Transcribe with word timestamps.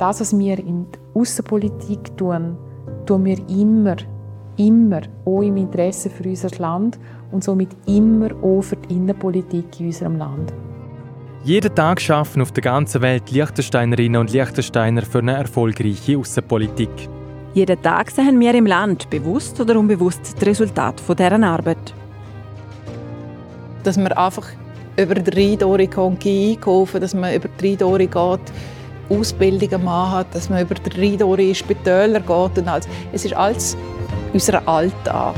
das, 0.00 0.20
was 0.20 0.38
wir 0.38 0.58
in 0.58 0.86
der 0.90 1.00
Außenpolitik 1.14 2.16
tun, 2.16 2.56
tun 3.06 3.24
wir 3.24 3.38
immer, 3.48 3.96
immer 4.56 5.00
auch 5.24 5.42
im 5.42 5.56
Interesse 5.56 6.08
für 6.10 6.24
unser 6.24 6.50
Land 6.58 6.98
und 7.30 7.44
somit 7.44 7.68
immer 7.86 8.30
auch 8.42 8.62
für 8.62 8.76
die 8.76 8.94
Innenpolitik 8.94 9.78
in 9.78 9.86
unserem 9.86 10.16
Land. 10.16 10.52
Jeden 11.44 11.74
Tag 11.74 12.00
schaffen 12.00 12.42
auf 12.42 12.52
der 12.52 12.62
ganzen 12.62 13.00
Welt 13.02 13.30
Liechtensteinerinnen 13.30 14.20
und 14.20 14.32
Liechtensteiner 14.32 15.02
für 15.02 15.20
eine 15.20 15.32
erfolgreiche 15.32 16.18
Außenpolitik. 16.18 16.90
Jeden 17.54 17.80
Tag 17.82 18.10
sehen 18.10 18.38
wir 18.38 18.54
im 18.54 18.66
Land, 18.66 19.08
bewusst 19.10 19.60
oder 19.60 19.78
unbewusst, 19.78 20.20
das 20.36 20.46
Resultat 20.46 21.00
von 21.00 21.16
deren 21.16 21.44
Arbeit. 21.44 21.94
Dass 23.82 23.96
man 23.96 24.12
einfach 24.12 24.46
über 24.96 25.14
die 25.14 25.30
Rheindore 25.30 25.82
einkaufen 25.82 27.00
dass 27.00 27.14
man 27.14 27.34
über 27.34 27.48
die 27.48 27.68
Rheindore 27.68 28.06
geht, 28.06 28.52
Ausbildungen 29.10 29.84
machen, 29.84 30.26
dass 30.32 30.48
man 30.48 30.62
über 30.62 30.74
die 30.74 31.00
Rheindore 31.00 31.42
in 31.42 31.54
Spitäler 31.54 32.20
geht 32.20 32.58
und 32.58 32.68
alles. 32.68 32.88
Es 33.12 33.24
ist 33.24 33.34
alles 33.34 33.76
unser 34.32 34.66
Alltag. 34.66 35.36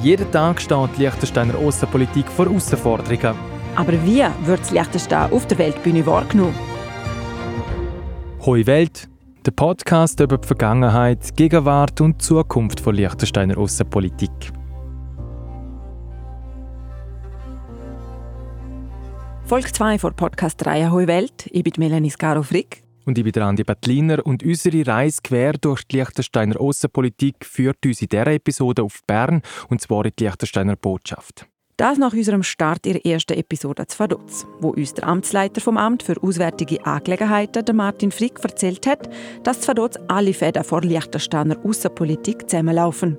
Jeden 0.00 0.30
Tag 0.30 0.60
steht 0.60 0.90
die 0.96 1.02
Liechtensteiner 1.02 1.56
Außenpolitik 1.56 2.28
vor 2.28 2.46
Herausforderungen. 2.46 3.34
Aber 3.74 3.92
wie 4.04 4.24
wird 4.44 4.60
das 4.60 4.70
Liechtenstein 4.70 5.32
auf 5.32 5.46
der 5.46 5.58
Weltbühne 5.58 6.06
wahrgenommen? 6.06 6.54
Hoi 8.44 8.64
Welt, 8.66 9.08
der 9.44 9.50
Podcast 9.52 10.20
über 10.20 10.38
die 10.38 10.46
Vergangenheit, 10.46 11.36
Gegenwart 11.36 12.00
und 12.00 12.22
Zukunft 12.22 12.80
von 12.80 12.94
Liechtensteiner 12.94 13.58
Außenpolitik. 13.58 14.57
Folge 19.48 19.72
2 19.72 19.98
von 19.98 20.14
Podcast-Reihe 20.14 20.92
Hoi 20.92 21.06
Welt. 21.06 21.48
Ich 21.50 21.62
bin 21.62 21.72
Melanie 21.78 22.10
Scaro-Frick. 22.10 22.82
Und 23.06 23.16
ich 23.16 23.24
bin 23.24 23.42
Andi 23.42 23.64
Bettliner 23.64 24.26
und 24.26 24.42
unsere 24.42 24.86
Reise 24.86 25.22
quer 25.24 25.54
durch 25.54 25.84
die 25.84 25.96
Liechtensteiner 25.96 26.60
Außenpolitik 26.60 27.46
führt 27.46 27.78
uns 27.86 28.02
in 28.02 28.08
dieser 28.08 28.26
Episode 28.26 28.82
auf 28.82 29.00
Bern 29.06 29.40
und 29.70 29.80
zwar 29.80 30.04
in 30.04 30.12
die 30.18 30.24
Liechtensteiner 30.24 30.76
Botschaft. 30.76 31.48
Das 31.78 31.96
nach 31.96 32.12
unserem 32.12 32.42
Start 32.42 32.86
in 32.86 32.94
der 32.94 33.06
ersten 33.06 33.38
Episode 33.38 33.86
zu 33.86 34.00
Vaduz, 34.00 34.44
wo 34.58 34.70
uns 34.70 34.94
der 34.94 35.06
Amtsleiter 35.06 35.60
vom 35.60 35.76
Amt 35.76 36.02
für 36.02 36.20
Auswärtige 36.20 36.84
Angelegenheiten, 36.84 37.64
der 37.64 37.72
Martin 37.72 38.10
Frick, 38.10 38.40
erzählt 38.42 38.84
hat, 38.84 39.08
dass 39.44 39.60
zu 39.60 39.68
Vaduz 39.68 39.94
alle 40.08 40.34
Fäden 40.34 40.64
vor 40.64 40.80
Liechtensteiner 40.80 41.56
Außenpolitik 41.64 42.50
zusammenlaufen. 42.50 43.16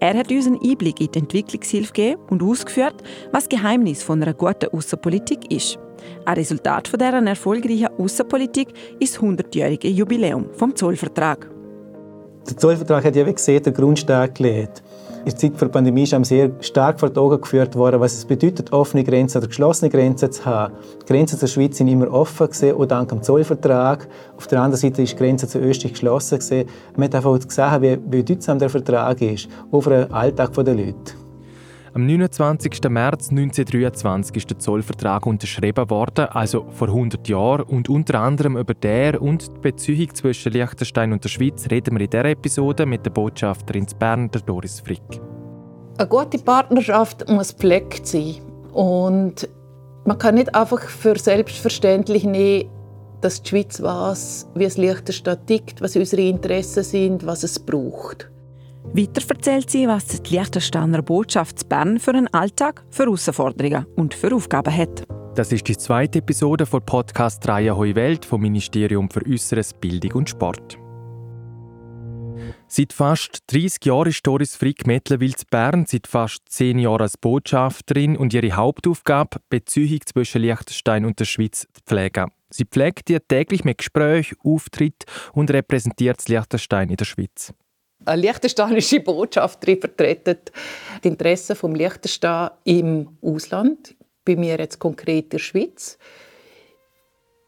Er 0.00 0.14
hat 0.14 0.32
uns 0.32 0.48
einen 0.48 0.58
Einblick 0.60 1.00
in 1.00 1.12
die 1.12 1.18
Entwicklungshilfe 1.20 1.92
gegeben 1.92 2.22
und 2.28 2.42
ausgeführt, 2.42 3.04
was 3.30 3.44
das 3.44 3.50
Geheimnis 3.50 4.02
von 4.02 4.20
einer 4.20 4.34
guten 4.34 4.76
Außenpolitik 4.76 5.52
ist. 5.52 5.78
Ein 6.24 6.34
Resultat 6.34 6.88
von 6.88 6.98
dieser 6.98 7.24
erfolgreichen 7.24 7.86
Außenpolitik 7.98 8.70
ist 8.98 9.14
das 9.14 9.22
100-jährige 9.22 9.86
Jubiläum 9.86 10.46
vom 10.54 10.74
Zollvertrag. 10.74 11.48
Der 12.48 12.56
Zollvertrag 12.56 13.04
hat 13.04 13.14
ja, 13.14 13.24
wie 13.24 13.32
gesehen, 13.32 13.62
den 13.62 13.74
Grundstein 13.74 14.34
gelegt. 14.34 14.82
In 15.24 15.30
der 15.30 15.36
Zeit 15.36 15.60
der 15.60 15.68
Pandemie 15.68 16.02
ist 16.02 16.14
einem 16.14 16.24
sehr 16.24 16.50
stark 16.58 16.98
vor 16.98 17.08
die 17.08 17.20
Augen 17.20 17.40
geführt 17.40 17.76
worden, 17.76 18.00
was 18.00 18.12
es 18.14 18.24
bedeutet, 18.24 18.72
offene 18.72 19.04
Grenzen 19.04 19.38
oder 19.38 19.46
geschlossene 19.46 19.88
Grenzen 19.88 20.32
zu 20.32 20.44
haben. 20.44 20.74
Die 21.00 21.06
Grenzen 21.06 21.38
zur 21.38 21.46
Schweiz 21.46 21.78
sind 21.78 21.86
immer 21.86 22.12
offen 22.12 22.48
gewesen, 22.48 22.74
auch 22.74 22.86
dank 22.86 23.08
dem 23.10 23.22
Zollvertrag. 23.22 24.08
Auf 24.36 24.48
der 24.48 24.60
anderen 24.60 24.80
Seite 24.80 25.02
ist 25.02 25.12
die 25.12 25.16
Grenze 25.16 25.46
zu 25.46 25.60
Österreich 25.60 25.92
geschlossen 25.92 26.40
gewesen. 26.40 26.68
Man 26.96 27.04
hat 27.04 27.14
einfach 27.14 27.38
gesehen, 27.38 27.82
wie, 27.82 27.96
bedeutsam 27.96 28.58
der 28.58 28.68
Vertrag 28.68 29.22
ist, 29.22 29.48
für 29.70 29.90
den 29.90 30.12
Alltag 30.12 30.52
der 30.54 30.74
Leute. 30.74 31.21
Am 31.94 32.06
29. 32.06 32.88
März 32.88 33.28
1923 33.28 34.36
ist 34.38 34.48
der 34.48 34.58
Zollvertrag 34.58 35.26
unterschrieben 35.26 35.90
worden, 35.90 36.24
also 36.24 36.64
vor 36.70 36.88
100 36.88 37.28
Jahren. 37.28 37.64
Und 37.64 37.90
unter 37.90 38.18
anderem 38.18 38.56
über 38.56 38.72
der 38.72 39.20
und 39.20 39.46
die 39.46 39.60
Beziehung 39.60 40.14
zwischen 40.14 40.52
Liechtenstein 40.52 41.12
und 41.12 41.22
der 41.22 41.28
Schweiz 41.28 41.70
reden 41.70 41.94
wir 41.94 42.00
in 42.00 42.08
dieser 42.08 42.24
Episode 42.24 42.86
mit 42.86 43.04
der 43.04 43.10
Botschafterin 43.10 43.84
in 43.84 43.98
Bern, 43.98 44.30
der 44.30 44.40
Doris 44.40 44.80
Frick. 44.80 45.02
Eine 45.98 46.08
gute 46.08 46.38
Partnerschaft 46.38 47.28
muss 47.28 47.52
gepflegt 47.52 48.06
sein. 48.06 48.36
Und 48.72 49.46
man 50.06 50.16
kann 50.16 50.36
nicht 50.36 50.54
einfach 50.54 50.80
für 50.80 51.18
selbstverständlich 51.18 52.24
nehmen, 52.24 52.70
dass 53.20 53.42
die 53.42 53.50
Schweiz 53.50 53.82
weiß, 53.82 54.48
wie 54.54 54.64
es 54.64 54.78
Liechtenstein 54.78 55.44
tickt, 55.44 55.82
was 55.82 55.94
unsere 55.94 56.22
Interessen 56.22 56.84
sind, 56.84 57.26
was 57.26 57.42
es 57.42 57.58
braucht. 57.58 58.30
Weiter 58.84 59.22
erzählt 59.28 59.70
sie, 59.70 59.86
was 59.86 60.06
die 60.06 60.34
Liechtensteiner 60.34 61.02
Botschaft 61.02 61.68
Bern 61.68 61.98
für 61.98 62.10
einen 62.12 62.28
Alltag, 62.28 62.84
für 62.90 63.04
Herausforderungen 63.04 63.86
und 63.96 64.12
für 64.12 64.34
Aufgaben 64.34 64.76
hat. 64.76 65.04
Das 65.34 65.50
ist 65.50 65.66
die 65.66 65.76
zweite 65.78 66.18
Episode 66.18 66.66
der 66.70 66.80
Podcast-Reihe 66.80 67.74
«Hoi 67.74 67.94
Welt» 67.94 68.26
vom 68.26 68.42
Ministerium 68.42 69.08
für 69.08 69.24
Äußeres, 69.26 69.72
Bildung 69.72 70.12
und 70.12 70.28
Sport. 70.28 70.78
Seit 72.68 72.92
fast 72.92 73.42
30 73.46 73.84
Jahren 73.84 74.08
ist 74.08 74.26
Doris 74.26 74.56
Frick 74.56 74.86
mittlerweile 74.86 75.32
in 75.32 75.46
Bern, 75.50 75.86
seit 75.86 76.06
fast 76.06 76.42
10 76.48 76.78
Jahren 76.78 77.02
als 77.02 77.16
Botschafterin 77.16 78.16
und 78.16 78.34
ihre 78.34 78.52
Hauptaufgabe, 78.52 79.38
Beziehung 79.48 80.00
zwischen 80.04 80.42
Liechtenstein 80.42 81.04
und 81.04 81.18
der 81.18 81.24
Schweiz 81.24 81.66
zu 81.72 81.82
pflegen. 81.86 82.30
Sie 82.50 82.64
pflegt 82.64 83.08
die 83.08 83.18
täglich 83.20 83.64
mit 83.64 83.78
Gesprächen, 83.78 84.36
Auftritt 84.44 85.04
und 85.32 85.50
repräsentiert 85.50 86.28
Liechtenstein 86.28 86.90
in 86.90 86.96
der 86.96 87.06
Schweiz. 87.06 87.54
Eine 88.04 88.22
liechtensteinische 88.22 89.00
Botschafterin 89.00 89.80
vertreten 89.80 90.38
die 91.02 91.08
Interessen 91.08 91.56
des 91.56 91.78
Liechtenstein 91.78 92.50
im 92.64 93.16
Ausland, 93.22 93.94
bei 94.24 94.36
mir 94.36 94.58
jetzt 94.58 94.78
konkret 94.78 95.24
in 95.24 95.30
der 95.30 95.38
Schweiz. 95.38 95.98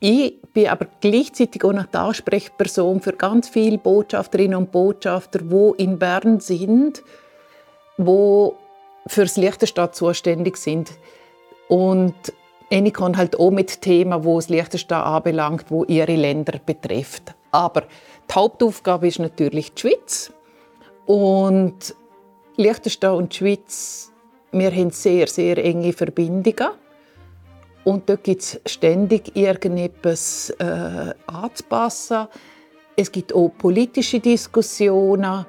Ich 0.00 0.42
bin 0.52 0.68
aber 0.68 0.86
gleichzeitig 1.00 1.64
auch 1.64 1.72
noch 1.72 1.86
die 1.86 1.96
Ansprechperson 1.96 3.00
für 3.00 3.14
ganz 3.14 3.48
viele 3.48 3.78
Botschafterinnen 3.78 4.58
und 4.58 4.70
Botschafter, 4.70 5.38
die 5.38 5.82
in 5.82 5.98
Bern 5.98 6.40
sind, 6.40 7.02
die 7.96 8.50
für 9.06 9.22
das 9.22 9.36
Liechtenstein 9.38 9.92
zuständig 9.92 10.58
sind. 10.58 10.90
Und 11.68 12.14
kann 12.92 13.16
halt 13.16 13.38
auch 13.38 13.50
mit 13.50 13.80
Themen, 13.80 14.20
die 14.20 14.34
das 14.34 14.48
Liechtenstein 14.50 15.00
anbelangt, 15.00 15.70
wo 15.70 15.84
ihre 15.84 16.16
Länder 16.16 16.58
betrifft. 16.58 17.34
Aber 17.50 17.84
die 18.28 18.34
Hauptaufgabe 18.34 19.08
ist 19.08 19.20
natürlich 19.20 19.72
die 19.72 19.80
Schweiz. 19.80 20.33
Und 21.06 21.94
Liechtenstein 22.56 23.12
und 23.12 23.32
die 23.32 23.36
Schweiz, 23.38 24.12
wir 24.52 24.70
haben 24.70 24.90
sehr, 24.90 25.26
sehr 25.26 25.58
enge 25.58 25.92
Verbindungen. 25.92 26.70
Und 27.84 28.08
dort 28.08 28.24
gibt 28.24 28.42
es 28.42 28.60
ständig 28.66 29.36
irgendetwas 29.36 30.50
äh, 30.58 31.12
anzupassen. 31.26 32.28
Es 32.96 33.12
gibt 33.12 33.34
auch 33.34 33.50
politische 33.58 34.20
Diskussionen. 34.20 35.44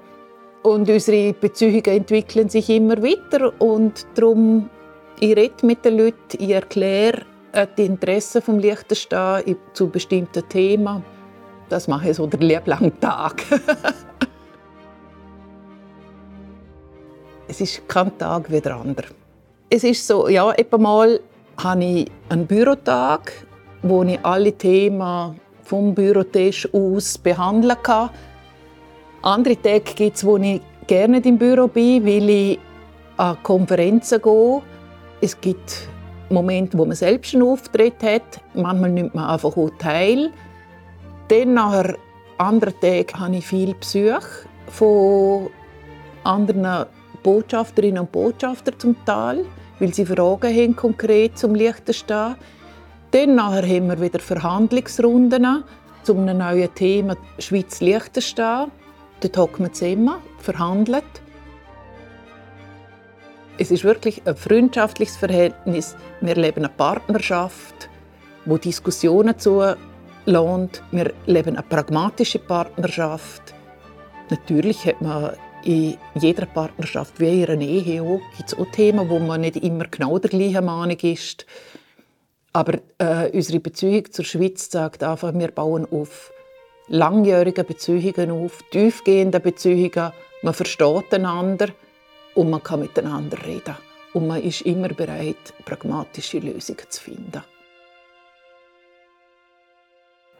Und 0.63 0.89
unsere 0.89 1.33
Beziehungen 1.33 1.85
entwickeln 1.85 2.49
sich 2.49 2.69
immer 2.69 3.01
weiter. 3.01 3.53
Und 3.61 4.05
darum, 4.15 4.69
ich 5.19 5.35
rede 5.35 5.65
mit 5.65 5.85
den 5.85 5.97
Leuten, 5.97 6.37
ich 6.39 6.49
erkläre 6.49 7.21
äh, 7.53 7.67
die 7.77 7.85
Interessen 7.85 8.41
des 8.41 8.63
Liechtenstein 8.63 9.55
zu 9.73 9.89
bestimmten 9.89 10.49
Themen. 10.49 11.03
Das 11.69 11.87
mache 11.87 12.09
ich 12.09 12.17
so 12.17 12.27
den 12.27 12.41
lieben 12.41 12.99
Tag. 12.99 13.43
es 17.55 17.61
ist 17.61 17.87
kein 17.87 18.17
Tag 18.17 18.51
wie 18.51 18.59
der 18.59 18.75
andere. 18.75 19.07
Es 19.69 19.83
ist 19.83 20.05
so, 20.05 20.27
ja, 20.27 20.51
etwa 20.51 20.77
mal 20.77 21.19
habe 21.57 21.83
ich 21.83 22.11
einen 22.27 22.45
Bürotag, 22.45 23.31
wo 23.81 24.03
ich 24.03 24.19
alle 24.23 24.51
Themen 24.51 25.39
vom 25.63 25.95
Bürotisch 25.95 26.67
aus 26.73 27.17
behandeln 27.17 27.77
kann. 27.81 28.09
Andere 29.21 29.55
Tage 29.55 29.93
gibt 29.95 30.17
es, 30.17 30.25
wo 30.25 30.37
ich 30.37 30.61
gerne 30.85 31.19
im 31.19 31.37
Büro 31.37 31.67
bin, 31.67 32.05
weil 32.05 32.29
ich 32.29 32.59
an 33.17 33.37
Konferenzen 33.41 34.21
gehe. 34.21 34.61
Es 35.21 35.39
gibt 35.39 35.87
Momente, 36.29 36.77
wo 36.77 36.85
man 36.85 36.95
selbst 36.95 37.33
einen 37.33 37.43
Auftritt 37.43 38.03
hat. 38.03 38.41
Manchmal 38.53 38.91
nimmt 38.91 39.15
man 39.15 39.29
einfach 39.29 39.55
auch 39.55 39.71
teil. 39.79 40.31
Dann 41.29 41.53
nachher, 41.53 41.95
andere 42.37 42.73
Tage 42.79 43.13
habe 43.17 43.37
ich 43.37 43.47
viel 43.47 43.73
Besuch 43.73 44.27
von 44.67 45.49
anderen 46.25 46.85
Botschafterinnen 47.25 48.01
und 48.01 48.11
Botschafter 48.11 48.77
zum 48.77 48.95
Teil, 49.03 49.45
weil 49.79 49.91
sie 49.91 50.05
Fragen 50.05 50.55
haben 50.55 50.75
konkret 50.75 51.39
zum 51.39 51.55
Liechtenstein. 51.55 52.35
Dann 53.09 53.33
nachher 53.33 53.63
haben 53.63 53.87
wir 53.87 53.99
wieder 53.99 54.19
Verhandlungsrunden 54.19 55.63
zu 56.03 56.15
einem 56.15 56.37
neuen 56.37 56.71
Thema 56.75 57.17
Schweiz-Liechtenstein. 57.39 58.69
Dort 59.21 59.37
hocken 59.37 59.65
wir 59.65 59.73
zusammen, 59.73 60.17
verhandelt. 60.37 61.03
Es 63.57 63.71
ist 63.71 63.83
wirklich 63.83 64.21
ein 64.27 64.35
freundschaftliches 64.35 65.17
Verhältnis. 65.17 65.95
Wir 66.21 66.35
leben 66.35 66.59
eine 66.59 66.69
Partnerschaft, 66.69 67.89
wo 68.45 68.57
Diskussionen 68.57 69.39
zulässt. 69.39 69.79
Wir 70.91 71.11
leben 71.25 71.55
eine 71.55 71.65
pragmatische 71.67 72.37
Partnerschaft. 72.37 73.55
Natürlich 74.29 74.85
hat 74.85 75.01
man 75.01 75.31
in 75.65 75.97
jeder 76.15 76.45
Partnerschaft, 76.45 77.19
wie 77.19 77.43
in 77.43 77.49
einer 77.49 77.61
Ehe 77.61 78.21
gibt 78.37 78.47
es 78.47 78.57
auch 78.57 78.71
Themen, 78.71 79.09
wo 79.09 79.19
man 79.19 79.41
nicht 79.41 79.57
immer 79.57 79.85
genau 79.85 80.19
der 80.19 80.29
gleichen 80.29 80.65
Meinung 80.65 80.97
ist. 80.99 81.45
Aber 82.53 82.79
äh, 82.99 83.29
unsere 83.33 83.59
Beziehung 83.59 84.11
zur 84.11 84.23
Schweiz 84.23 84.71
sagt 84.71 85.03
einfach, 85.03 85.33
wir 85.33 85.49
bauen 85.49 85.85
auf 85.91 86.31
langjährigen 86.87 87.65
Beziehungen 87.65 88.31
auf, 88.31 88.63
tiefgehenden 88.71 89.41
Beziehungen. 89.41 90.11
Man 90.41 90.53
versteht 90.53 91.13
einander 91.13 91.69
und 92.35 92.49
man 92.49 92.63
kann 92.63 92.81
miteinander 92.81 93.43
reden. 93.45 93.75
Und 94.13 94.27
man 94.27 94.41
ist 94.41 94.61
immer 94.61 94.89
bereit, 94.89 95.53
pragmatische 95.65 96.39
Lösungen 96.39 96.85
zu 96.87 97.01
finden. 97.01 97.43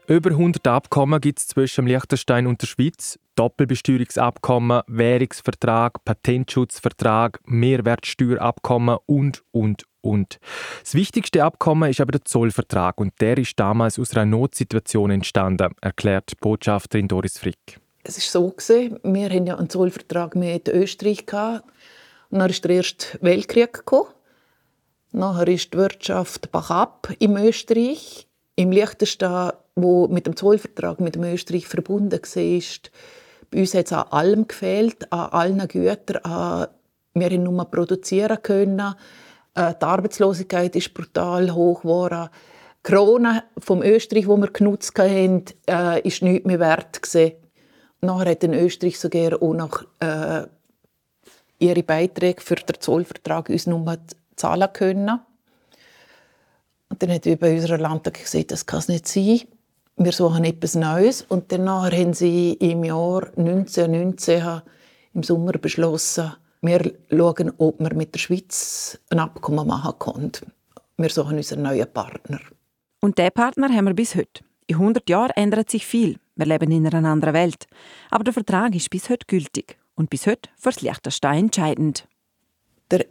Über 0.08 0.30
100 0.30 0.68
Abkommen 0.68 1.20
gibt 1.20 1.40
es 1.40 1.48
zwischen 1.48 1.88
Liechtenstein 1.88 2.46
und 2.46 2.62
der 2.62 2.68
Schweiz. 2.68 3.18
Doppelbesteuerungsabkommen, 3.36 4.84
Währungsvertrag, 4.86 6.06
Patentschutzvertrag, 6.06 7.40
Mehrwertsteuerabkommen 7.46 8.98
und, 9.08 9.44
und, 9.52 9.84
und. 10.02 10.40
Das 10.82 10.94
wichtigste 10.94 11.44
Abkommen 11.44 11.90
ist 11.90 12.02
aber 12.02 12.12
der 12.12 12.24
Zollvertrag 12.24 13.02
und 13.02 13.20
der 13.20 13.40
ist 13.40 13.60
damals 13.60 13.98
aus 13.98 14.16
einer 14.16 14.26
Notsituation 14.26 15.10
entstanden, 15.10 15.74
erklärt 15.82 16.40
Botschafterin 16.40 17.08
Doris 17.08 17.40
Frick. 17.40 17.80
Es 18.04 18.20
ist 18.20 18.32
so 18.32 18.52
gewesen, 18.52 19.00
wir 19.02 19.26
hatten 19.26 19.48
ja 19.48 19.58
einen 19.58 19.72
Zollvertrag 19.72 20.36
mit 20.36 20.68
Österreich 20.68 21.26
gehabt. 21.26 21.68
Und 22.30 22.40
dann 22.40 22.52
ist 22.52 22.64
der 22.64 22.72
Erste 22.72 23.18
Weltkrieg 23.22 23.74
gekommen. 23.74 24.10
Nachher 25.12 25.48
ist 25.48 25.74
die 25.74 25.78
Wirtschaft 25.80 26.52
bach 26.52 26.90
im 27.18 27.38
Österreich. 27.38 28.28
Im 28.56 28.72
Liechtenstein, 28.72 29.52
wo 29.76 30.08
mit 30.08 30.26
dem 30.26 30.36
Zollvertrag 30.36 31.00
mit 31.00 31.16
dem 31.16 31.24
Österreich 31.24 31.68
verbunden 31.68 32.20
war, 32.22 32.62
bei 33.52 33.60
uns 33.60 33.74
hat 33.74 33.86
es 33.86 33.94
an 33.94 34.08
allem 34.10 34.48
gefehlt, 34.48 35.12
an 35.12 35.30
allen 35.32 35.68
Gütern. 35.68 36.24
An, 36.24 36.68
wir 37.14 37.30
konnten 37.30 37.44
nur 37.44 37.66
produzieren. 37.66 38.42
Können. 38.42 38.96
Äh, 39.54 39.74
die 39.80 39.86
Arbeitslosigkeit 39.86 40.76
ist 40.76 40.94
brutal 40.94 41.54
hoch 41.54 41.82
geworden. 41.82 42.30
Die 42.86 42.92
Krone 42.92 43.44
vom 43.58 43.82
Österreich, 43.82 44.28
wo 44.28 44.38
wir 44.38 44.52
genutzt 44.52 44.98
haben, 44.98 45.46
äh, 45.70 46.02
ist 46.02 46.22
nichts 46.22 46.46
mehr 46.46 46.60
wert. 46.60 47.02
Nachher 48.02 48.32
hat 48.32 48.44
in 48.44 48.54
Österreich 48.54 49.00
sogar 49.00 49.42
auch 49.42 49.54
noch 49.54 49.84
äh, 50.00 50.44
ihre 51.60 51.84
Beiträge 51.84 52.42
für 52.42 52.56
den 52.56 52.80
Zollvertrag 52.80 53.50
uns 53.50 53.66
nur 53.66 53.98
zahlen 54.36 54.74
können. 54.74 55.20
Und 56.90 57.02
dann 57.02 57.12
hat 57.12 57.26
über 57.26 57.50
unser 57.50 57.78
Land 57.78 58.14
gesagt, 58.14 58.52
das 58.52 58.66
kann 58.66 58.80
es 58.80 58.88
nicht 58.90 59.08
sein. 59.08 59.42
Wir 59.98 60.12
suchen 60.12 60.44
etwas 60.44 60.76
Neues. 60.76 61.22
Und 61.22 61.52
danach 61.52 61.92
haben 61.92 62.14
sie 62.14 62.54
im 62.54 62.84
Jahr 62.84 63.28
1919 63.38 64.62
im 65.14 65.24
Sommer 65.24 65.54
beschlossen, 65.54 66.34
wir 66.62 66.94
schauen, 67.10 67.54
ob 67.58 67.80
wir 67.80 67.94
mit 67.94 68.16
der 68.16 68.20
Schweiz 68.20 69.00
ein 69.10 69.20
Abkommen 69.20 69.68
machen 69.68 69.94
können. 70.00 70.32
Wir 70.98 71.10
suchen 71.10 71.38
unseren 71.38 71.62
neuen 71.62 71.92
Partner. 71.92 72.40
Und 73.02 73.18
diesen 73.18 73.32
Partner 73.32 73.70
haben 73.70 73.86
wir 73.86 73.94
bis 73.94 74.16
heute. 74.16 74.44
In 74.68 74.78
100 74.78 75.08
Jahren 75.10 75.32
ändert 75.36 75.70
sich 75.70 75.86
viel. 75.86 76.18
Wir 76.36 76.48
leben 76.48 76.72
in 76.72 76.88
einer 76.88 77.08
anderen 77.08 77.36
Welt. 77.36 77.68
Aber 78.10 78.24
der 78.24 78.34
Vertrag 78.34 78.76
ist 78.76 78.90
bis 78.90 79.10
heute 79.10 79.28
gültig 79.28 79.78
und 79.96 80.10
bis 80.10 80.26
heute 80.26 80.50
für 80.58 80.72
das 80.72 80.82
Liechtenstein 80.82 81.46
entscheidend. 81.46 82.08
Der 82.90 83.06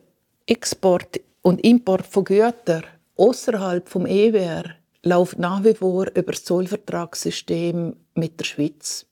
Export 0.46 1.20
und 1.42 1.64
Import 1.64 2.06
von 2.06 2.24
Gütern 2.24 2.84
außerhalb 3.16 3.88
vom 3.88 4.04
EWR 4.04 4.74
läuft 5.04 5.38
nach 5.38 5.62
wie 5.64 5.74
vor 5.74 6.06
über 6.08 6.32
das 6.32 6.44
Zollvertragssystem 6.44 7.94
mit 8.14 8.40
der 8.40 8.44
Schweiz. 8.44 9.06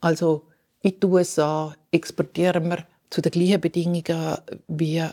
Also 0.00 0.44
in 0.80 0.98
die 1.00 1.06
USA 1.06 1.74
exportieren 1.90 2.68
wir 2.70 2.86
zu 3.10 3.20
den 3.20 3.32
gleichen 3.32 3.60
Bedingungen 3.60 4.38
wie 4.68 5.04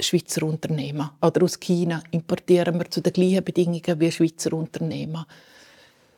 Schweizer 0.00 0.44
Unternehmen. 0.44 1.10
Oder 1.20 1.42
aus 1.42 1.58
China 1.58 2.02
importieren 2.12 2.78
wir 2.78 2.88
zu 2.88 3.00
den 3.00 3.12
gleichen 3.12 3.44
Bedingungen 3.44 4.00
wie 4.00 4.12
Schweizer 4.12 4.52
Unternehmen. 4.52 5.24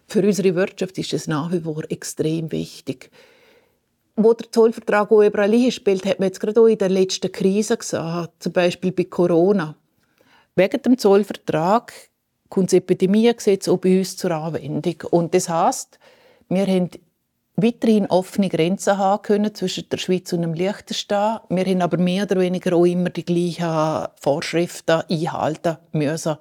Für 0.07 0.23
unsere 0.23 0.55
Wirtschaft 0.55 0.99
ist 0.99 1.15
es 1.15 1.27
nach 1.27 1.51
wie 1.51 1.61
vor 1.61 1.85
extrem 1.89 2.53
wichtig. 2.53 3.11
Wo 4.17 4.35
der 4.35 4.53
Zollvertrag 4.53 5.11
auch 5.11 5.23
überall 5.23 5.55
einspielt, 5.55 6.05
hat 6.05 6.19
man 6.19 6.29
jetzt 6.29 6.41
gerade 6.41 6.61
auch 6.61 6.67
in 6.67 6.77
der 6.77 6.91
letzten 6.91 7.33
Krise 7.33 7.79
gesehen, 7.79 8.29
zum 8.39 8.53
Beispiel 8.53 8.93
bei 8.93 9.05
Corona. 9.05 9.77
Wegen 10.57 10.83
dem 10.83 10.99
Zollvertrag 10.99 12.10
kommt 12.51 12.69
das 12.69 12.75
Epidemiegesetz 12.75 13.69
auch 13.69 13.79
bei 13.79 13.99
uns 13.99 14.17
zur 14.17 14.33
Anwendung. 14.33 14.97
Und 15.11 15.35
das 15.35 15.49
heisst, 15.49 15.99
wir 16.49 16.67
haben 16.67 16.91
weiterhin 17.57 18.07
offene 18.07 18.49
Grenzen 18.49 18.99
haben 18.99 19.23
können 19.23 19.55
zwischen 19.55 19.89
der 19.89 19.99
Schweiz 19.99 20.33
und 20.33 20.43
dem 20.43 20.55
Liechtenstein. 20.55 21.39
Wir 21.49 21.65
haben 21.65 21.83
aber 21.83 21.97
mehr 21.97 22.25
oder 22.25 22.41
weniger 22.41 22.75
auch 22.75 22.85
immer 22.85 23.11
die 23.11 23.25
gleichen 23.25 24.09
Vorschriften 24.21 25.03
einhalten 25.09 25.79
müssen. 25.93 26.37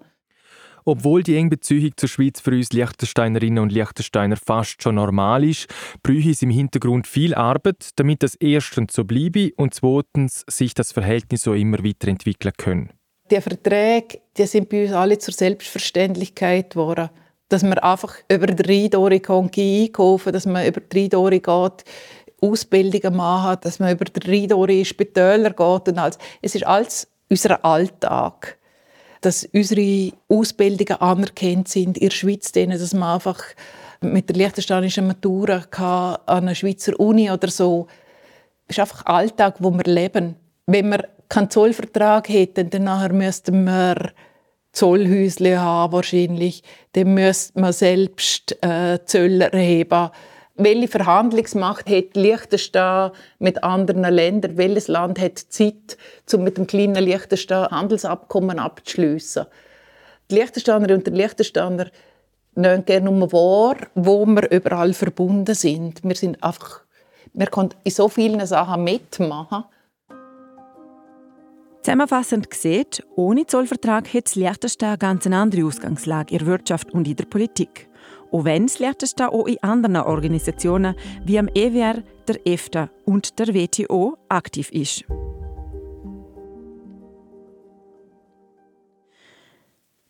Obwohl 0.86 1.22
die 1.22 1.36
enge 1.36 1.50
Beziehung 1.50 1.92
zur 1.98 2.10
Schweiz 2.10 2.40
für 2.40 2.52
uns 2.52 2.72
Liechtensteinerinnen 2.72 3.62
und 3.62 3.72
Liechtensteiner 3.72 4.38
fast 4.38 4.82
schon 4.82 4.96
normal 4.96 5.44
ist, 5.44 5.68
bräuchte 6.02 6.32
es 6.32 6.42
im 6.42 6.50
Hintergrund 6.50 7.06
viel 7.06 7.36
Arbeit, 7.36 7.90
damit 7.98 8.24
das 8.24 8.34
erstens 8.36 8.94
so 8.94 9.04
bleibe 9.04 9.52
und 9.58 9.74
zweitens 9.74 10.46
sich 10.50 10.74
das 10.74 10.92
Verhältnis 10.92 11.44
so 11.44 11.54
immer 11.54 11.84
weiterentwickeln 11.84 12.54
kann. 12.58 12.90
Die 13.32 13.42
Verträge 13.42 14.20
die 14.38 14.46
sind 14.46 14.70
bei 14.70 14.84
uns 14.84 14.94
alle 14.94 15.18
zur 15.18 15.34
Selbstverständlichkeit 15.34 16.72
geworden 16.72 17.10
dass 17.50 17.64
man 17.64 17.80
einfach 17.80 18.14
über 18.32 18.46
die 18.46 18.62
Rheindori 18.62 19.22
einkaufen 19.28 20.32
dass 20.32 20.46
man 20.46 20.66
über 20.68 20.82
die 20.82 21.00
Rheindori 21.00 21.40
geht, 21.40 21.84
Ausbildungen 22.42 23.16
machen, 23.16 23.58
dass 23.62 23.80
man 23.80 23.92
über 23.92 24.06
die 24.06 24.30
Rheindori 24.30 24.80
in 24.80 24.86
Spitäler 24.86 25.50
geht 25.50 25.88
und 25.88 25.98
alles. 25.98 26.18
Es 26.42 26.56
ist 26.56 26.66
alles 26.66 27.08
unser 27.30 27.64
Alltag. 27.64 28.58
Dass 29.22 29.48
unsere 29.52 30.14
Ausbildungen 30.30 31.02
anerkannt 31.02 31.68
sind 31.68 31.98
in 31.98 32.10
der 32.10 32.16
Schweiz, 32.16 32.52
dass 32.52 32.94
man 32.94 33.16
einfach 33.16 33.44
mit 34.02 34.30
der 34.30 34.38
liechtensteinischen 34.38 35.08
Matura 35.08 35.66
an 36.26 36.44
einer 36.44 36.56
Schweizer 36.56 36.98
Uni 37.00 37.30
oder 37.30 37.50
so. 37.50 37.88
Das 38.68 38.78
ist 38.78 38.80
einfach 38.80 39.06
Alltag, 39.06 39.56
wo 39.60 39.72
wir 39.72 39.84
leben. 39.84 40.36
Wenn 40.68 40.90
wir 40.90 41.10
keinen 41.30 41.50
Zollvertrag 41.50 42.28
hätten, 42.28 42.70
dann 42.70 43.18
müssten 43.18 43.64
wir 43.64 44.12
Zollhäusle 44.72 45.60
haben 45.60 45.94
wahrscheinlich. 45.94 46.64
Dann 46.94 47.14
müsste 47.14 47.60
man 47.60 47.74
selbst 47.74 48.58
äh, 48.64 49.00
Zölle 49.06 49.52
erheben. 49.52 50.10
Welche 50.56 50.90
Verhandlungsmacht 50.90 51.90
hat 51.90 52.16
Liechtenstein 52.16 53.12
mit 53.40 53.64
anderen 53.64 54.04
Ländern? 54.04 54.58
Welches 54.58 54.90
Land 54.90 55.20
hat 55.20 55.38
Zeit, 55.38 55.98
um 56.34 56.44
mit 56.44 56.58
dem 56.58 56.68
kleinen 56.68 57.04
Liechtenstein 57.04 57.70
Handelsabkommen 57.70 58.60
abzuschließen? 58.60 59.46
Die 60.30 60.36
Liechtensteiner 60.36 60.94
und 60.94 61.08
die 61.08 61.12
Liechtensteiner 61.12 61.90
nehmen 62.56 62.86
gerne 62.86 63.10
nur 63.10 63.32
wahr, 63.32 63.78
wo 63.96 64.26
wir 64.26 64.52
überall 64.52 64.94
verbunden 64.94 65.56
sind. 65.56 66.04
Wir 66.04 66.16
sind 66.16 66.44
einfach, 66.44 66.82
wir 67.34 67.48
können 67.48 67.74
in 67.84 67.92
so 67.92 68.10
vielen 68.10 68.46
Sachen 68.46 68.84
mitmachen. 68.84 69.64
Zusammenfassend 71.82 72.50
gesehen, 72.50 72.86
ohne 73.16 73.46
Zollvertrag 73.46 74.14
hätte 74.14 74.26
das 74.26 74.36
Liechtenstein 74.36 74.90
eine 74.90 74.98
ganz 74.98 75.26
andere 75.26 75.66
Ausgangslage 75.66 76.34
in 76.34 76.40
der 76.40 76.48
Wirtschaft 76.48 76.92
und 76.92 77.08
in 77.08 77.16
der 77.16 77.26
Politik. 77.26 77.90
Auch 78.32 78.44
wenn 78.44 78.68
das 78.68 78.80
Liechtenstein 78.80 79.30
auch 79.30 79.48
in 79.48 79.64
anderen 79.64 79.96
Organisationen 79.96 80.96
wie 81.24 81.40
am 81.40 81.48
EWR, 81.48 82.04
der 82.28 82.46
EFTA 82.46 82.90
und 83.06 83.40
der 83.40 83.56
WTO 83.56 84.18
aktiv 84.28 84.70
ist. 84.72 85.06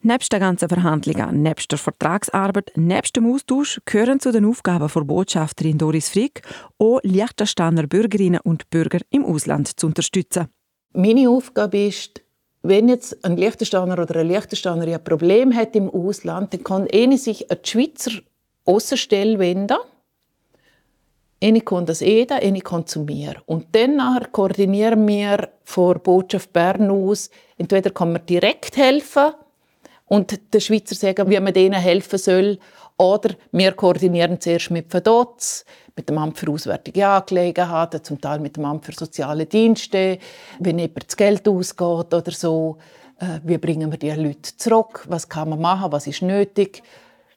Nebst 0.02 0.34
den 0.34 0.40
ganzen 0.40 0.70
Verhandlungen, 0.70 1.44
nebst 1.44 1.72
der 1.72 1.78
Vertragsarbeit, 1.78 2.72
nebst 2.76 3.16
dem 3.16 3.32
Austausch 3.32 3.80
gehören 3.86 4.20
zu 4.20 4.32
den 4.32 4.46
Aufgaben 4.46 4.90
der 4.92 5.02
Botschafterin 5.02 5.78
Doris 5.78 6.10
Frick 6.10 6.42
auch 6.80 7.00
Liechtensteiner 7.04 7.86
Bürgerinnen 7.86 8.40
und 8.44 8.70
Bürger 8.70 9.00
im 9.12 9.24
Ausland 9.24 9.80
zu 9.80 9.88
unterstützen. 9.88 10.48
Meine 10.94 11.30
Aufgabe 11.30 11.86
ist, 11.86 12.22
wenn 12.62 12.90
jetzt 12.90 13.24
ein 13.24 13.38
Liechtensteiner 13.38 14.00
oder 14.00 14.16
eine 14.16 14.30
Liechtensteiner 14.30 14.86
ein 14.86 15.04
Problem 15.04 15.56
hat 15.56 15.76
im 15.76 15.90
Ausland, 15.90 16.54
dann 16.54 16.64
kann 16.64 16.88
er 16.88 17.18
sich 17.18 17.50
an 17.52 17.58
die 17.64 17.70
Schweizer 17.70 18.12
Außenstelle 18.66 19.40
wenden. 19.40 19.78
Eine 21.42 21.62
kann 21.62 21.86
das 21.86 22.02
jeder, 22.02 22.38
eine 22.38 22.60
kann 22.60 22.86
zu 22.86 23.02
mir. 23.02 23.36
Und 23.46 23.68
dann 23.72 24.02
koordinieren 24.32 25.08
wir 25.08 25.50
vor 25.64 26.00
Botschaft 26.00 26.52
Bern 26.52 26.90
aus, 26.90 27.30
entweder 27.58 27.92
kann 27.92 28.12
man 28.12 28.26
direkt 28.26 28.76
helfen 28.76 29.32
und 30.06 30.54
den 30.54 30.60
Schweizer 30.60 30.96
sagen, 30.96 31.30
wie 31.30 31.40
man 31.40 31.54
denen 31.54 31.80
helfen 31.80 32.20
soll, 32.20 32.58
oder 33.00 33.34
wir 33.54 33.72
koordinieren 33.72 34.42
zuerst 34.42 34.72
mit 34.72 34.92
FEDOTS, 34.92 35.64
mit 35.96 36.10
dem 36.10 36.18
Amt 36.18 36.38
für 36.38 36.52
Auswärtige 36.52 37.08
Angelegenheiten, 37.08 38.04
zum 38.04 38.20
Teil 38.20 38.40
mit 38.40 38.58
dem 38.58 38.66
Amt 38.66 38.86
für 38.86 38.92
Soziale 38.92 39.46
Dienste, 39.46 40.20
wenn 40.60 40.80
jemand 40.80 41.08
das 41.08 41.16
Geld 41.16 41.48
ausgeht 41.48 42.14
oder 42.14 42.32
so. 42.32 42.78
Äh, 43.18 43.40
wie 43.44 43.58
bringen 43.58 43.90
wir 43.90 43.98
die 43.98 44.12
Leute 44.12 44.56
zurück? 44.58 45.06
Was 45.08 45.30
kann 45.30 45.50
man 45.50 45.62
machen? 45.62 45.94
Was 45.94 46.08
ist 46.08 46.22
nötig? 46.22 46.84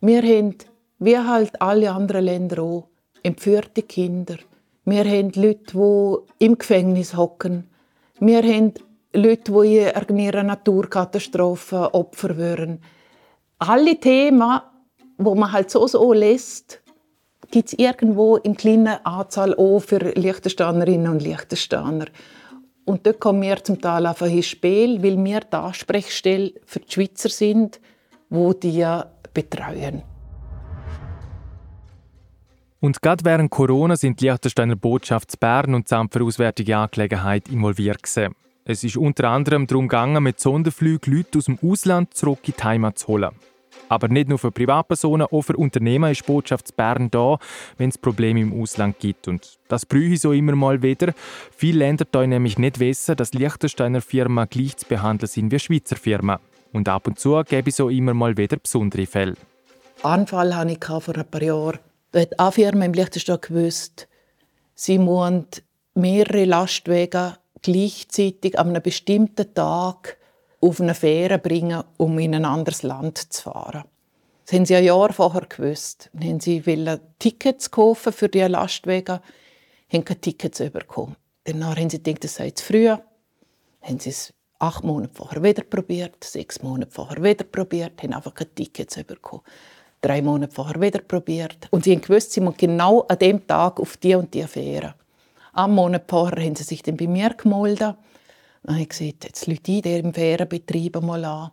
Wir 0.00 0.22
haben, 0.22 0.56
wie 0.98 1.16
halt 1.16 1.62
alle 1.62 1.92
anderen 1.92 2.24
Länder 2.24 2.60
auch, 2.62 2.88
entführte 3.22 3.82
Kinder. 3.82 4.38
Wir 4.84 5.04
haben 5.04 5.30
Leute, 5.36 5.74
die 5.74 6.44
im 6.44 6.58
Gefängnis 6.58 7.16
hocken. 7.16 7.70
Wir 8.18 8.42
haben 8.42 8.74
Leute, 9.12 9.52
die 9.52 9.76
in 9.76 9.86
irgendeiner 9.94 10.42
Naturkatastrophe 10.42 11.94
Opfer 11.94 12.36
werden. 12.36 12.82
Alle 13.58 14.00
Themen 14.00 14.60
wo 15.18 15.34
man 15.34 15.52
halt 15.52 15.70
so 15.70 15.86
so 15.86 16.12
lässt, 16.12 16.82
gibt 17.50 17.68
es 17.68 17.78
irgendwo 17.78 18.36
in 18.36 18.56
kleinen 18.56 19.04
Anzahl 19.04 19.54
auch 19.54 19.80
für 19.80 19.98
Liechtensteinerinnen 19.98 21.12
und 21.12 21.22
Liechtensteiner. 21.22 22.06
Und 22.84 23.06
dort 23.06 23.20
kommen 23.20 23.42
wir 23.42 23.62
zum 23.62 23.80
Teil 23.80 24.06
einfach 24.06 24.26
ins 24.26 24.46
Spiel, 24.46 25.02
weil 25.02 25.22
wir 25.22 25.40
die 25.40 25.56
Ansprechstelle 25.56 26.52
für 26.64 26.80
die 26.80 26.90
Schweizer 26.90 27.28
sind, 27.28 27.80
die 28.30 28.60
die 28.60 29.00
betreuen. 29.32 30.02
Und 32.80 33.00
gerade 33.00 33.24
während 33.24 33.50
Corona 33.50 33.94
sind 33.94 34.20
die 34.20 34.24
Liechtensteiner 34.24 34.74
Botschaft 34.74 35.38
Bern 35.38 35.74
und 35.74 35.88
die 35.88 36.06
für 36.10 36.24
Auswärtige 36.24 36.76
Angelegenheit 36.76 37.48
involviert 37.48 38.02
gewesen. 38.02 38.34
Es 38.64 38.82
ist 38.82 38.96
unter 38.96 39.28
anderem 39.28 39.66
darum 39.68 39.86
gegangen, 39.86 40.22
mit 40.22 40.40
Sonderflügen 40.40 41.16
Leute 41.16 41.38
aus 41.38 41.44
dem 41.44 41.58
Ausland 41.62 42.14
zurück 42.14 42.40
in 42.44 42.54
die 42.58 42.64
Heimat 42.64 42.98
zu 42.98 43.08
holen. 43.08 43.30
Aber 43.92 44.08
nicht 44.08 44.30
nur 44.30 44.38
für 44.38 44.50
Privatpersonen, 44.50 45.26
auch 45.30 45.42
für 45.42 45.54
Unternehmen 45.54 46.10
ist 46.10 46.24
Botschaft 46.24 46.74
Bern 46.76 47.10
da, 47.10 47.36
wenn 47.76 47.90
es 47.90 47.98
Probleme 47.98 48.40
im 48.40 48.58
Ausland 48.58 48.98
gibt. 48.98 49.28
Und 49.28 49.58
das 49.68 49.84
brüche 49.84 50.14
ich 50.14 50.20
so 50.22 50.32
immer 50.32 50.56
mal 50.56 50.80
wieder. 50.80 51.12
Viele 51.54 51.80
Länder 51.80 52.06
da 52.10 52.26
nämlich 52.26 52.58
nicht 52.58 52.80
wissen, 52.80 53.16
dass 53.16 53.34
Liechtensteiner 53.34 54.00
Firmen 54.00 54.48
gleich 54.48 54.78
zu 54.78 54.86
behandeln 54.86 55.28
sind 55.28 55.52
wie 55.52 55.58
Schweizer 55.58 55.96
Firmen. 55.96 56.38
Und 56.72 56.88
ab 56.88 57.06
und 57.06 57.18
zu 57.18 57.42
gebe 57.46 57.68
ich 57.68 57.74
so 57.74 57.90
immer 57.90 58.14
mal 58.14 58.34
wieder 58.38 58.56
besondere 58.56 59.04
Fälle. 59.04 59.34
Anfall 60.02 60.56
hatte 60.56 60.72
ich 60.72 60.84
vor 60.84 61.14
ein 61.14 61.26
paar 61.30 61.42
Jahren 61.42 61.78
da 62.12 62.20
hat 62.20 62.40
eine 62.40 62.52
Firma 62.52 62.84
im 62.86 62.94
Liechtenstein 62.94 63.40
gewusst, 63.42 64.08
sie 64.74 64.98
muss 64.98 65.44
mehrere 65.94 66.46
Lastwagen 66.46 67.34
gleichzeitig 67.60 68.58
an 68.58 68.68
einem 68.70 68.82
bestimmten 68.82 69.52
Tag 69.52 70.16
auf 70.62 70.80
eine 70.80 70.94
Fähre 70.94 71.38
bringen, 71.38 71.84
um 71.98 72.18
in 72.18 72.34
ein 72.34 72.46
anderes 72.46 72.82
Land 72.82 73.18
zu 73.18 73.42
fahren. 73.42 73.84
Das 74.46 74.54
haben 74.54 74.64
sie 74.64 74.76
ein 74.76 74.84
Jahr 74.84 75.12
vorher 75.12 75.46
gewusst. 75.46 76.08
Dann 76.14 76.28
haben 76.28 76.40
sie 76.40 76.62
Tickets 77.18 77.70
kaufen 77.70 78.12
für 78.12 78.28
diese 78.28 78.46
Lastwagen, 78.46 79.20
haben 79.92 80.04
keine 80.04 80.20
Tickets 80.20 80.58
bekommen. 80.58 81.16
Danach 81.44 81.76
haben 81.76 81.90
sie 81.90 82.02
gedacht, 82.02 82.24
das 82.24 82.36
sei 82.36 82.50
zu 82.52 82.64
früh. 82.64 82.86
Dann 82.86 83.00
haben 83.82 83.98
sie 83.98 84.10
es 84.10 84.32
acht 84.58 84.84
Monate 84.84 85.12
vorher 85.12 85.42
wieder 85.42 85.64
probiert, 85.64 86.24
sechs 86.24 86.62
Monate 86.62 86.90
vorher 86.90 87.22
wieder 87.22 87.44
probiert, 87.44 88.02
haben 88.02 88.14
einfach 88.14 88.32
keine 88.32 88.54
Tickets 88.54 88.96
bekommen 89.04 89.42
drei 90.02 90.20
Monate 90.20 90.52
vorher 90.52 90.80
wieder 90.80 91.00
probiert. 91.00 91.68
Und 91.70 91.84
sie 91.84 91.92
haben 91.92 92.02
gewusst, 92.02 92.32
sie 92.32 92.40
müssen 92.40 92.58
genau 92.58 93.02
an 93.02 93.18
dem 93.18 93.46
Tag 93.46 93.80
auf 93.80 93.96
die 93.96 94.14
und 94.14 94.34
die 94.34 94.42
Fähre. 94.42 94.94
Am 95.54 95.74
Monat 95.74 96.04
vorher 96.08 96.44
haben 96.44 96.56
sie 96.56 96.64
sich 96.64 96.82
dann 96.82 96.96
bei 96.96 97.06
mir 97.06 97.30
gemeldet. 97.30 97.94
Dann 98.62 98.74
habe 98.74 98.82
ich 98.82 98.88
gesagt, 98.90 99.24
jetzt 99.24 99.46
Leute 99.46 99.72
ein, 99.72 99.82
der 99.82 99.98
im 99.98 100.14
Fährenbetrieb 100.14 101.00
mal 101.02 101.24
an. 101.24 101.50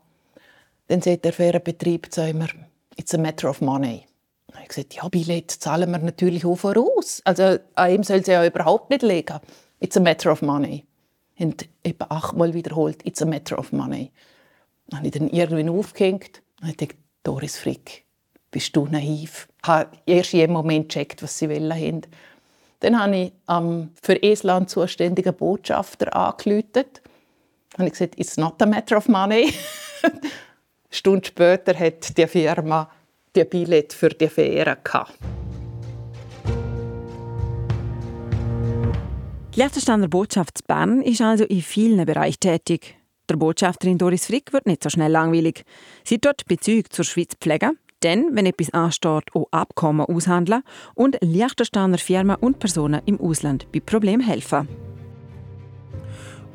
Dann 0.87 1.01
sagt 1.01 1.25
der 1.25 1.33
Fährenbetrieb 1.33 2.11
zu 2.11 2.33
mir, 2.33 2.49
it's 2.97 3.13
a 3.13 3.17
matter 3.17 3.49
of 3.49 3.61
money. 3.61 4.05
Dann 4.47 4.55
habe 4.55 4.63
ich 4.63 4.69
gesagt, 4.69 4.93
ja, 4.95 5.07
Billett 5.07 5.51
zahlen 5.51 5.91
wir 5.91 5.99
natürlich 5.99 6.45
auch 6.45 6.55
voraus. 6.55 7.21
Also 7.25 7.57
an 7.75 7.91
ihm 7.91 8.03
soll 8.03 8.23
sie 8.23 8.31
ja 8.31 8.45
überhaupt 8.45 8.89
nicht 8.89 9.03
legen. 9.03 9.39
It's 9.79 9.97
a 9.97 9.99
matter 9.99 10.31
of 10.31 10.41
money. 10.41 10.85
Und 11.37 11.67
etwa 11.83 12.05
achtmal 12.09 12.53
wiederholt, 12.53 13.05
it's 13.05 13.21
a 13.21 13.25
matter 13.25 13.57
of 13.57 13.71
money. 13.71 14.11
Dann 14.87 14.99
habe 14.99 15.07
ich 15.07 15.13
dann 15.13 15.29
irgendwie 15.29 15.69
aufgehängt 15.69 16.41
und 16.61 16.81
dachte, 16.81 16.95
Doris 17.23 17.57
Frick, 17.57 18.05
bist 18.51 18.75
du 18.75 18.87
naiv. 18.87 19.47
Ich 19.61 19.67
habe 19.67 19.97
erst 20.05 20.33
in 20.33 20.39
jedem 20.39 20.53
Moment 20.53 20.89
gecheckt, 20.89 21.23
was 21.23 21.37
sie 21.37 21.49
wollen 21.49 22.03
Dann 22.81 22.97
habe 22.97 23.15
ich 23.17 23.33
am 23.45 23.91
für 24.01 24.21
Estland 24.23 24.69
zuständigen 24.69 25.33
Botschafter 25.33 26.15
angerufen. 26.15 26.85
Habe 27.77 27.87
ich 27.87 27.91
gesagt, 27.91 28.19
it's 28.19 28.37
not 28.37 28.61
a 28.61 28.65
matter 28.65 28.97
of 28.97 29.07
money. 29.07 29.53
Eine 30.01 30.21
Stunde 30.89 31.27
später 31.27 31.77
hat 31.77 32.17
die 32.17 32.27
Firma 32.27 32.89
die 33.35 33.43
Billett 33.43 33.93
für 33.93 34.09
die 34.09 34.27
Fähre 34.27 34.77
gehabt. 34.83 35.13
Die 39.53 39.59
Liechtensteiner 39.59 40.07
Botschaft 40.07 40.65
Bern 40.65 41.01
ist 41.01 41.21
also 41.21 41.43
in 41.43 41.61
vielen 41.61 42.05
Bereichen 42.05 42.39
tätig. 42.39 42.95
Der 43.27 43.35
Botschafterin 43.35 43.97
Doris 43.97 44.27
Frick 44.27 44.53
wird 44.53 44.65
nicht 44.65 44.81
so 44.81 44.89
schnell 44.89 45.11
langweilig. 45.11 45.65
Sie 46.05 46.17
dort 46.17 46.45
Bezüge 46.45 46.87
zur 46.89 47.03
Schweiz 47.03 47.35
pflegen 47.39 47.77
dann, 47.99 48.35
wenn 48.35 48.45
etwas 48.45 48.73
ansteht, 48.73 49.33
auch 49.33 49.47
Abkommen 49.51 50.05
aushandeln 50.05 50.63
und 50.95 51.17
Liechtensteiner 51.21 51.97
Firmen 51.97 52.37
und 52.37 52.59
Personen 52.59 53.01
im 53.05 53.19
Ausland 53.19 53.67
bei 53.71 53.79
Problemen 53.79 54.21
helfen. 54.21 54.67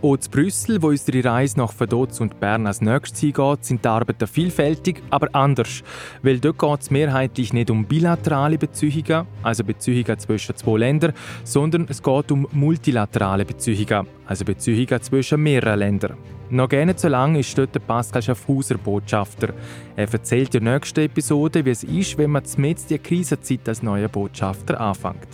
Auch 0.05 0.17
in 0.17 0.31
Brüssel, 0.31 0.83
wo 0.83 0.89
unsere 0.89 1.25
Reise 1.25 1.57
nach 1.57 1.73
Vaduz 1.81 2.21
und 2.21 2.39
Bern 2.39 2.67
als 2.67 2.83
nächstes 2.83 3.21
hingeht, 3.21 3.65
sind 3.65 3.83
die 3.83 3.89
Arbeiten 3.89 4.27
vielfältig, 4.27 5.03
aber 5.09 5.31
anders. 5.33 5.83
Weil 6.23 6.41
dort 6.41 6.59
geht 6.59 6.81
es 6.83 6.91
mehrheitlich 6.91 7.55
nicht 7.55 7.71
um 7.71 7.87
bilaterale 7.87 8.59
Beziehungen, 8.59 9.27
also 9.43 9.65
Beziehungen 9.65 10.19
zwischen 10.19 10.57
zwei 10.57 10.77
Ländern, 10.77 11.15
sondern 11.43 11.87
es 11.89 12.03
geht 12.03 12.31
um 12.31 12.47
multilaterale 12.53 13.47
Beziehungen, 13.47 14.07
also 14.27 14.45
Beziehungen 14.45 15.01
zwischen 15.01 15.43
mehreren 15.43 15.79
Ländern. 15.79 16.19
Noch 16.51 16.71
nicht 16.71 17.01
so 17.01 17.09
lange 17.09 17.39
ist 17.39 17.57
dort 17.57 17.87
Pascal 17.87 18.21
Schaffhauser 18.21 18.77
Botschafter. 18.77 19.55
Er 19.97 20.13
erzählt 20.13 20.55
in 20.55 20.65
der 20.67 20.75
nächsten 20.75 21.01
Episode, 21.01 21.65
wie 21.65 21.71
es 21.71 21.83
ist, 21.83 22.19
wenn 22.19 22.33
man 22.33 22.43
mit 22.59 22.91
der 22.91 22.99
Krisenzeit 22.99 23.67
als 23.67 23.83
neuer 23.83 24.09
Botschafter 24.09 24.79
anfängt. 24.79 25.29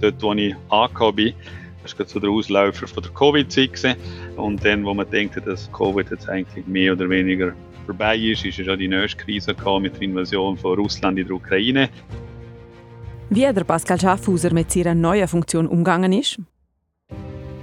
Dort, 0.00 0.20
wo 0.20 0.32
ich 0.32 0.56
angekommen 0.70 1.14
bin, 1.14 1.34
das 1.82 1.98
war 1.98 2.06
so 2.06 2.20
der 2.20 2.30
Ausläufer 2.30 2.86
von 2.86 3.02
der 3.02 3.12
Covid-Zeit. 3.12 3.96
Und 4.36 4.64
dann, 4.64 4.84
wo 4.84 4.94
man 4.94 5.08
denkt, 5.10 5.40
dass 5.46 5.70
Covid 5.72 6.10
jetzt 6.10 6.28
eigentlich 6.28 6.66
mehr 6.66 6.92
oder 6.92 7.08
weniger 7.08 7.52
vorbei 7.86 8.16
ist, 8.16 8.44
ist 8.44 8.58
ja 8.58 8.76
die 8.76 8.88
nächste 8.88 9.22
Krise 9.22 9.54
mit 9.80 9.94
der 9.94 10.02
Invasion 10.02 10.56
von 10.56 10.78
Russland 10.78 11.18
in 11.18 11.26
der 11.26 11.36
Ukraine. 11.36 11.88
Wie 13.30 13.40
der 13.40 13.64
Pascal 13.64 14.00
Schaffhauser 14.00 14.52
mit 14.52 14.70
seiner 14.70 14.94
neuen 14.94 15.26
Funktion 15.26 15.66
umgegangen 15.66 16.12
ist? 16.12 16.38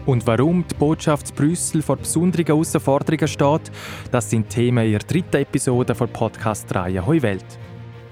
Und 0.05 0.25
warum 0.25 0.65
die 0.67 0.73
Botschaft 0.73 1.35
Brüssel 1.35 1.83
vor 1.83 1.97
besonderen 1.97 2.45
Herausforderungen 2.45 3.27
steht, 3.27 3.71
das 4.11 4.29
sind 4.29 4.49
Themen 4.49 4.83
in 4.85 4.93
der 4.93 5.01
dritten 5.01 5.35
Episode 5.35 5.93
der 5.93 6.07
Podcast-Reihe 6.07 7.05
«Hoi 7.05 7.21
Welt». 7.21 7.45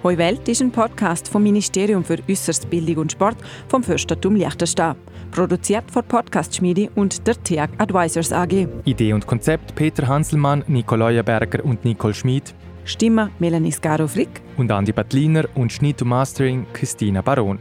«Hoi 0.04 0.16
Welt» 0.18 0.48
ist 0.48 0.62
ein 0.62 0.72
Podcast 0.72 1.27
vom 1.27 1.42
Ministerium 1.42 2.04
für 2.04 2.18
Äußerst 2.30 2.70
Bildung 2.70 2.98
und 2.98 3.12
Sport 3.12 3.38
vom 3.68 3.82
Fürstentum 3.82 4.36
Liechtenstein. 4.36 4.96
Produziert 5.32 5.89
von 5.89 6.04
Podcast 6.04 6.56
Schmiede 6.56 6.89
und 6.94 7.25
der 7.25 7.42
TEAG 7.42 7.70
Advisors 7.80 8.32
AG. 8.32 8.68
Idee 8.86 9.13
und 9.13 9.25
Konzept 9.25 9.74
Peter 9.74 10.08
Hanselmann, 10.08 10.63
Nicole 10.68 11.24
Berger 11.24 11.66
und 11.66 11.84
Nicole 11.84 12.13
Schmid. 12.13 12.54
Stimme 12.86 13.32
Melanie 13.39 13.72
Scaro-Frick. 13.72 14.42
Und 14.58 14.72
Andi 14.72 14.92
Battliner 14.92 15.46
und 15.56 15.72
Schnitt 15.72 16.01
und 16.04 16.10
Mastering 16.10 16.68
Christina 16.74 17.22
Baron. 17.22 17.58